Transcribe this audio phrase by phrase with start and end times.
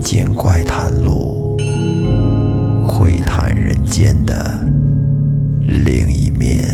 [0.00, 1.58] 民间怪谈录，
[2.88, 4.66] 窥探人间的
[5.58, 6.64] 另一面。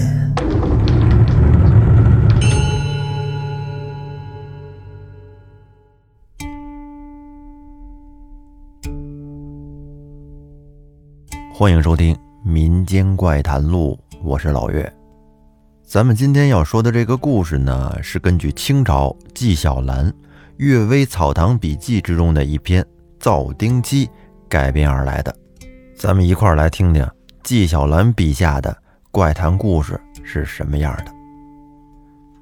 [11.52, 12.14] 欢迎收听
[12.44, 14.90] 《民间怪谈录》，我是老岳。
[15.82, 20.08] 咱们今天要说的这个故事呢，是根据清朝纪晓岚
[20.58, 22.80] 《阅微草堂笔记》之中的一篇
[23.18, 24.06] 《造丁机》
[24.48, 25.34] 改编而来的。
[25.96, 27.08] 咱们一块儿来听听
[27.42, 28.76] 纪晓岚笔下的
[29.10, 31.12] 怪谈故事是什么样的。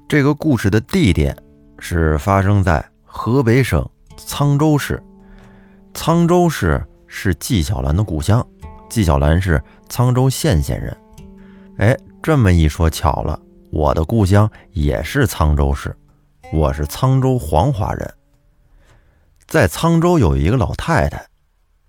[0.07, 1.35] 这个故事的地点
[1.79, 5.01] 是发生在河北省沧州市。
[5.93, 8.45] 沧州市是纪晓岚的故乡，
[8.89, 10.97] 纪晓岚是沧州县县人。
[11.77, 11.97] 哎。
[12.23, 13.39] 这么一说巧了，
[13.71, 15.95] 我的故乡也是沧州市，
[16.51, 18.13] 我是沧州黄骅人。
[19.55, 21.25] 在沧州有一个老太太，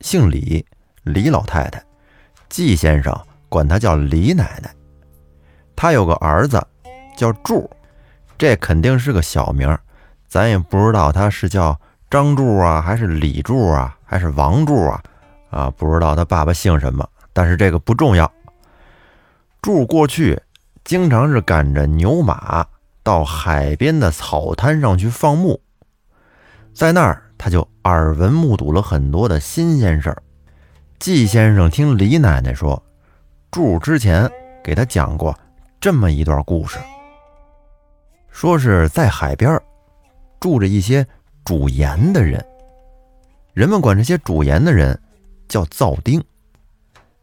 [0.01, 0.65] 姓李，
[1.03, 1.83] 李老太太，
[2.49, 3.13] 季先生
[3.49, 4.73] 管她叫李奶奶。
[5.75, 6.65] 她有个儿子
[7.17, 7.69] 叫柱，
[8.39, 9.77] 这肯定是个小名，
[10.29, 11.77] 咱也不知道他是叫
[12.09, 15.03] 张柱啊，还是李柱啊，还是王柱啊，
[15.51, 18.33] 啊，不知道他爸爸姓什么，但是这个不重要。
[19.61, 20.41] 柱过去
[20.85, 22.65] 经常是赶着牛马
[23.03, 25.61] 到海边的草滩上去放牧，
[26.73, 30.21] 在那儿他就耳闻目睹了很多的新鲜事儿。
[30.99, 32.83] 季先生听李奶奶说，
[33.53, 34.29] 柱之前
[34.65, 35.33] 给他讲过
[35.79, 36.77] 这么一段故事，
[38.33, 39.63] 说是在海边
[40.41, 41.07] 住着一些
[41.45, 42.45] 煮盐的人，
[43.55, 45.01] 人们管这些煮盐的人
[45.47, 46.21] 叫灶丁。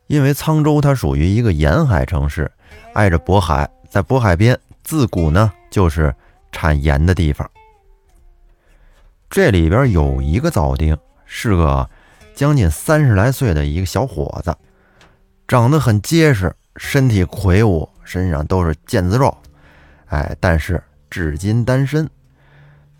[0.07, 2.49] 因为沧州它属于一个沿海城市，
[2.94, 6.16] 挨着渤海，在渤海边自古呢就是
[6.49, 7.45] 产盐的地方。
[9.33, 10.95] 这里边有一个灶丁，
[11.25, 11.89] 是个
[12.35, 14.55] 将近三十来岁的一个小伙子，
[15.47, 19.35] 长得很结实，身体魁梧，身上都是腱子肉。
[20.05, 22.07] 哎，但是至今单身。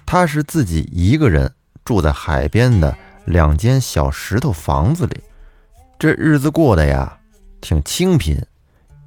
[0.07, 1.53] 他是自己一个人
[1.85, 5.22] 住在海边的两间小石头房子里。
[5.99, 7.16] 这日子过得呀，
[7.61, 8.43] 挺清贫，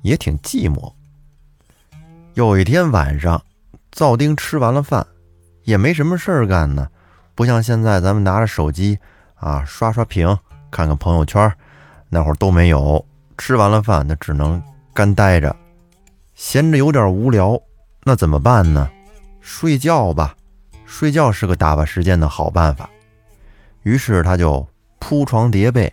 [0.02, 0.92] 也挺寂寞。
[2.34, 3.42] 有一天晚上，
[3.90, 5.04] 灶丁吃完了饭，
[5.64, 6.88] 也没什么事儿干呢，
[7.36, 8.98] 不像现在咱们拿着手机
[9.36, 10.26] 啊刷刷屏、
[10.72, 11.52] 看看朋友圈，
[12.08, 13.06] 那会儿都没有。
[13.38, 14.60] 吃完了饭，那只能
[14.92, 15.54] 干待着，
[16.34, 17.56] 闲着有点无聊，
[18.02, 18.90] 那怎么办呢？
[19.40, 20.34] 睡觉吧，
[20.86, 22.90] 睡觉是个打发时间的好办法。
[23.82, 24.66] 于是他就
[24.98, 25.92] 铺床叠被。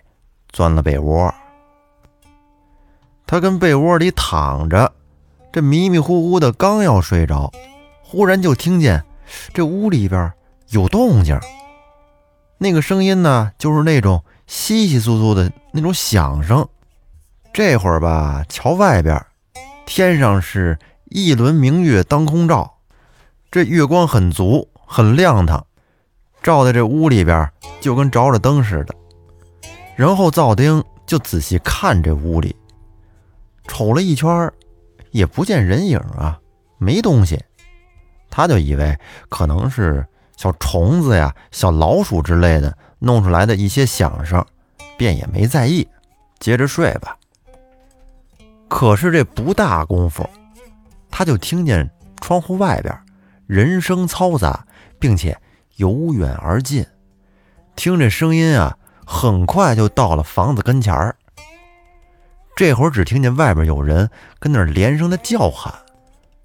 [0.49, 1.33] 钻了被窝，
[3.25, 4.93] 他跟被窝里躺着，
[5.51, 7.51] 这迷迷糊糊的，刚要睡着，
[8.03, 9.03] 忽然就听见
[9.51, 10.31] 这屋里边
[10.73, 11.39] 有动静。
[12.57, 16.67] 那个声音呢，就是那种稀稀疏疏的那种响声。
[17.53, 19.23] 这会儿吧，瞧外边，
[19.85, 22.79] 天上是一轮明月当空照，
[23.51, 25.66] 这月光很足，很亮堂，
[26.41, 28.95] 照在这屋里边就跟着了灯似的。
[29.95, 32.55] 然后灶丁就仔细看这屋里，
[33.67, 34.51] 瞅了一圈，
[35.11, 36.40] 也不见人影啊，
[36.79, 37.40] 没东西。
[38.31, 38.97] 他就以为
[39.29, 40.03] 可能是
[40.38, 44.44] 小虫子呀、小老鼠之类的弄出来的一些响声，
[44.97, 45.88] 便也没在意，
[46.39, 47.17] 接着睡吧。
[48.67, 50.27] 可是这不大功夫，
[51.09, 51.89] 他就听见
[52.22, 52.97] 窗户外边
[53.45, 54.66] 人声嘈杂，
[54.99, 55.38] 并且
[55.75, 56.85] 由远而近，
[57.75, 58.77] 听这声音啊。
[59.05, 61.13] 很快就到了房子跟前儿，
[62.55, 65.73] 这会儿只听见外边有人跟那儿连声的叫喊，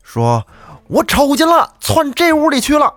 [0.03, 0.45] 说
[0.89, 2.93] ：“我瞅见了，窜这屋里去了。”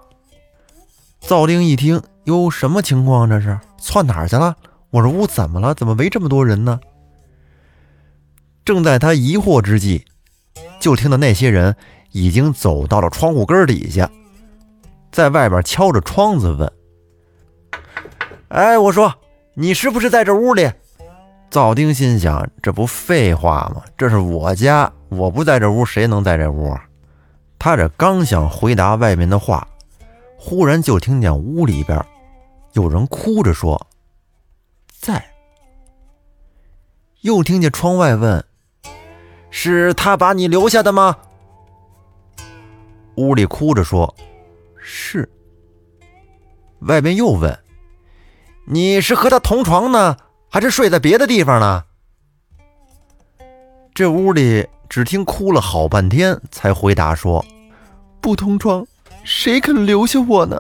[1.32, 3.30] 灶丁一听，哟，什么情况？
[3.30, 4.54] 这是窜哪儿去了？
[4.90, 5.74] 我这屋怎么了？
[5.74, 6.78] 怎么围这么多人呢？
[8.66, 10.04] 正在他疑惑之际，
[10.82, 11.74] 就听到那些人
[12.12, 14.12] 已经走到了窗户根底下，
[15.10, 16.70] 在外边敲着窗子问
[18.50, 19.16] ：“哎，我说。”
[19.56, 20.70] 你是不是在这屋里？
[21.50, 23.82] 灶丁心想：这不废话吗？
[23.98, 26.78] 这是我家，我不在这屋，谁能在这屋？
[27.58, 29.66] 他这刚想回答外面的话，
[30.44, 32.04] 忽然就听见屋里边
[32.74, 33.80] 有人哭着说
[34.90, 35.24] ：“在。”
[37.22, 38.44] 又听见窗外问
[39.52, 41.16] ：“是他把你留下的吗？”
[43.18, 44.16] 屋里哭着说
[44.82, 45.30] ：“是。”
[46.82, 47.56] 外边又问。
[48.66, 50.18] 你是和他同床呢，
[50.50, 51.86] 还是睡在别的地方呢？
[53.94, 57.46] 这屋里只听哭了好半天，才回答说
[58.20, 58.84] ：“不同床，
[59.24, 60.60] 谁肯留下我呢？”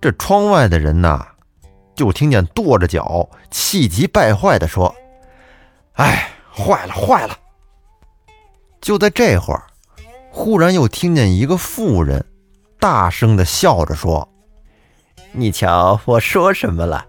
[0.00, 1.26] 这窗外的人呐，
[1.94, 4.94] 就听见跺着脚、气急败坏地说
[5.94, 7.38] ：“哎，坏了，坏了！”
[8.82, 9.64] 就在这会儿，
[10.30, 12.24] 忽然又听见一个妇人
[12.78, 14.28] 大声地笑着说
[15.32, 17.06] ：“你瞧我说什么了？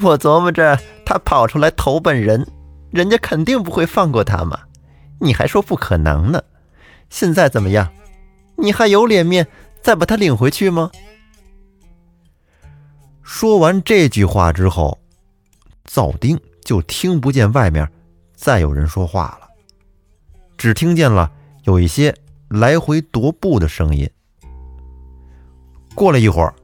[0.00, 0.76] 我琢磨着
[1.06, 2.44] 他跑出来投奔人，
[2.90, 4.58] 人家肯定不会放过他嘛。
[5.20, 6.42] 你还说不可能呢？
[7.10, 7.88] 现在怎么样？
[8.56, 9.46] 你还有脸面
[9.82, 10.90] 再把他领回去吗？”
[13.22, 14.98] 说完这句话之后，
[15.84, 17.90] 灶丁就听不见外面
[18.34, 19.48] 再有人说话了，
[20.58, 21.32] 只听见了
[21.64, 22.14] 有一些
[22.48, 24.08] 来回踱步的声音。
[25.94, 26.54] 过了一会儿，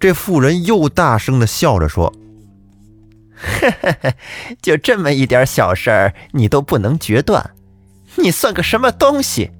[0.00, 2.12] 这妇人又大声的笑着说
[3.36, 4.14] ：“嘿嘿嘿，
[4.62, 7.54] 就这么一点小事儿，你都不能决断，
[8.16, 9.50] 你算个什么东西？”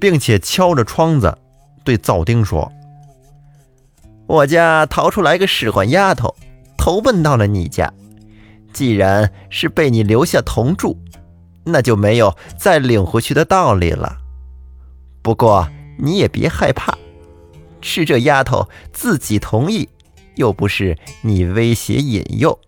[0.00, 1.36] 并且敲着窗子
[1.84, 2.70] 对灶丁说。
[4.26, 6.34] 我家逃出来个使唤丫头，
[6.76, 7.92] 投奔到了你家。
[8.72, 10.98] 既然是被你留下同住，
[11.64, 14.18] 那就没有再领回去的道理了。
[15.22, 15.68] 不过
[15.98, 16.96] 你也别害怕，
[17.80, 19.88] 是这丫头自己同意，
[20.36, 22.58] 又不是你威胁引诱。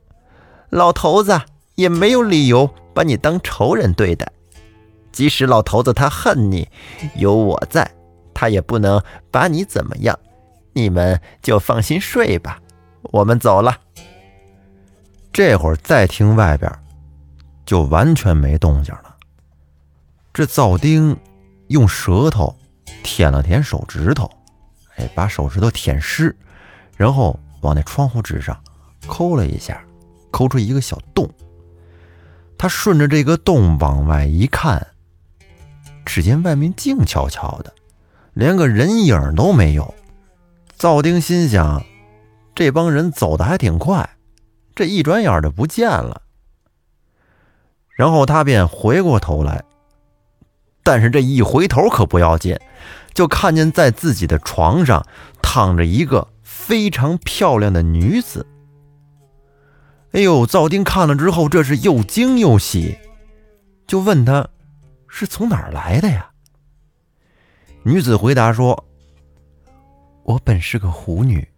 [0.70, 1.38] 老头子
[1.74, 4.26] 也没有理由把你当仇人对待。
[5.12, 6.68] 即使老头子他恨你，
[7.16, 7.90] 有我在，
[8.32, 10.18] 他也不能把你怎么样。
[10.72, 12.60] 你们就放心睡吧，
[13.02, 13.76] 我们走了。
[15.32, 16.70] 这会儿再听外边，
[17.66, 19.16] 就完全没动静了。
[20.32, 21.16] 这灶丁
[21.68, 22.56] 用舌头
[23.02, 24.30] 舔了舔手指头，
[24.96, 26.34] 哎，把手指头舔湿，
[26.96, 28.58] 然后往那窗户纸上
[29.06, 29.84] 抠了一下，
[30.30, 31.28] 抠出一个小洞。
[32.56, 34.86] 他顺着这个洞往外一看，
[36.04, 37.72] 只见外面静悄悄的，
[38.34, 39.94] 连个人影都没有。
[40.76, 41.84] 赵丁心想
[42.54, 44.08] ：“这帮人走的还挺快，
[44.74, 46.22] 这一转眼就不见了。”
[47.94, 49.62] 然后他便回过头来，
[50.82, 52.58] 但是这一回头可不要紧，
[53.12, 55.06] 就看见在自己的床上
[55.42, 58.46] 躺着一个非常漂亮的女子。
[60.12, 60.44] 哎呦！
[60.44, 62.98] 赵丁看了之后，这是又惊又喜，
[63.86, 64.48] 就问他
[65.10, 66.30] ：“是从哪儿来的呀？”
[67.84, 68.86] 女子回答说。
[70.22, 71.48] 我本是个狐女，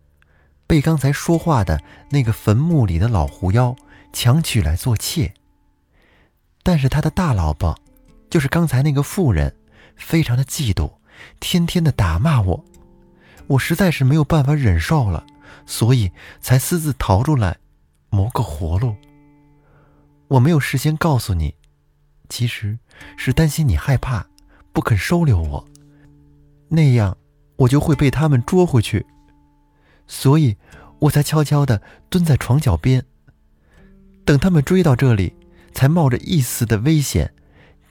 [0.66, 3.76] 被刚才说话的那个坟墓里的老狐妖
[4.14, 5.34] 强娶来做妾。
[6.62, 7.78] 但是他的大老婆，
[8.30, 9.54] 就是刚才那个妇人，
[9.96, 10.90] 非常的嫉妒，
[11.38, 12.64] 天天的打骂我，
[13.48, 15.26] 我实在是没有办法忍受了，
[15.66, 16.10] 所以
[16.40, 17.58] 才私自逃出来，
[18.08, 18.96] 谋个活路。
[20.28, 21.54] 我没有事先告诉你，
[22.32, 22.78] 其实
[23.18, 24.26] 是担心你害怕，
[24.72, 25.68] 不肯收留我，
[26.70, 27.14] 那样。
[27.56, 29.04] 我就会被他们捉回去，
[30.06, 30.56] 所以
[30.98, 33.04] 我才悄悄地蹲在床脚边，
[34.24, 35.34] 等他们追到这里，
[35.72, 37.32] 才冒着一丝的危险，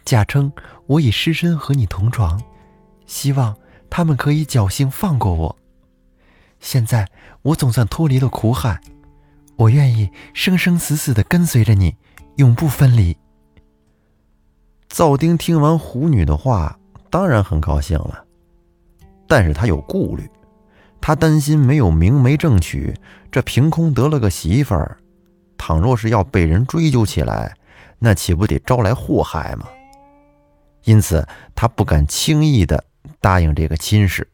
[0.04, 0.52] 假称
[0.88, 2.42] 我已失身和你同床，
[3.06, 3.56] 希望
[3.90, 5.56] 他们可以侥幸放过我。
[6.60, 7.08] 现在
[7.44, 8.82] 我总算脱离了苦海，
[9.56, 11.96] 我愿意生生死死地跟随着你，
[12.38, 13.16] 永不分离。
[14.92, 16.78] 灶丁听完狐女的话，
[17.10, 18.26] 当然很高兴了。
[19.26, 20.30] 但是他有顾虑，
[21.00, 22.94] 他担心没有明媒正娶，
[23.32, 24.98] 这凭空得了个媳妇儿，
[25.58, 27.56] 倘若是要被人追究起来，
[28.00, 29.66] 那岂不得招来祸害吗？
[30.84, 31.26] 因此，
[31.56, 32.84] 他不敢轻易的
[33.22, 34.28] 答应这个亲事。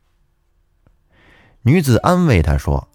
[1.61, 2.87] 女子安慰他说：“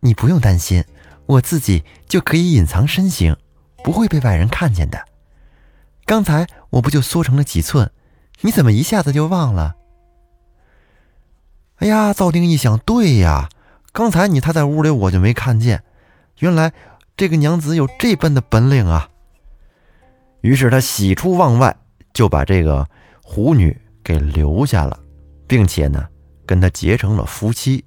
[0.00, 0.84] 你不用担心，
[1.26, 3.36] 我自己就可以隐藏身形，
[3.84, 5.00] 不会被外人看见的。
[6.06, 7.90] 刚才我不就缩成了几寸，
[8.40, 9.76] 你怎么一下子就忘了？”
[11.78, 13.48] 哎呀，赵丁一想，对呀，
[13.92, 15.84] 刚才你他在屋里，我就没看见。
[16.38, 16.72] 原来
[17.16, 19.08] 这个娘子有这般的本领啊！
[20.40, 21.76] 于是他喜出望外，
[22.12, 22.88] 就把这个
[23.22, 24.98] 狐女给留下了，
[25.46, 26.08] 并且呢，
[26.44, 27.84] 跟她结成了夫妻。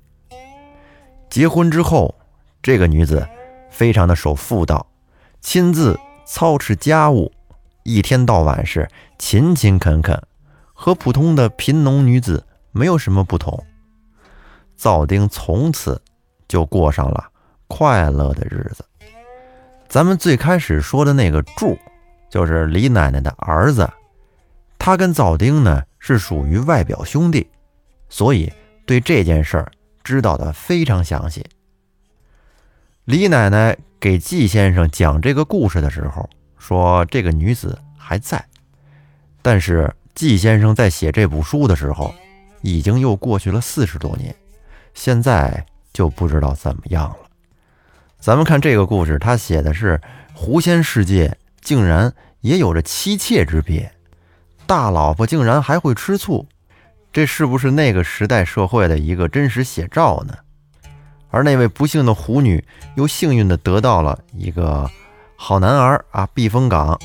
[1.30, 2.16] 结婚之后，
[2.62, 3.28] 这个女子
[3.70, 4.88] 非常的守妇道，
[5.42, 7.32] 亲自操持家务，
[7.88, 8.86] 一天到晚是
[9.18, 10.22] 勤勤恳恳，
[10.74, 13.66] 和普通的贫农女子没有什么不同。
[14.76, 16.02] 灶丁从此
[16.50, 17.32] 就过上了
[17.68, 18.84] 快乐的日子。
[19.88, 21.80] 咱们最开始说的那个柱，
[22.30, 23.90] 就是李奶奶的儿子，
[24.78, 27.48] 他跟灶丁呢是属于外表兄弟，
[28.10, 28.52] 所以
[28.86, 29.72] 对这件事儿
[30.04, 31.42] 知道的非常详细。
[33.06, 36.30] 李奶奶给季先生讲这个故事的时候，
[36.68, 38.44] 说这个女子还在，
[39.42, 42.14] 但是季先生在写这部书的时候，
[42.62, 44.36] 已经又过去了四十多年。
[44.94, 47.20] 现在就不知道怎么样了。
[48.20, 50.02] 咱们看这个故事，他写的是
[50.34, 53.90] 狐仙世界竟然也有着妻妾之别，
[54.66, 56.46] 大老婆竟然还会吃醋，
[57.14, 60.36] 这是不是那个时代社会的一个真实写照呢？
[61.30, 62.62] 而那位不幸的狐女
[62.96, 64.92] 又幸运地得到了一个
[65.40, 67.00] 好男儿啊，避风港，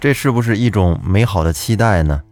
[0.00, 2.22] 这是不是一种美好的期待呢？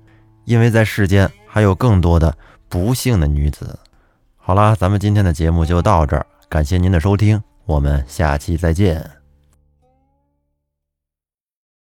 [0.45, 2.35] 因为在世间还有更多的
[2.69, 3.79] 不幸的女子。
[4.37, 9.20] 好啦，咱们今天的节目就到这儿，感谢您的收听，我们下期再见。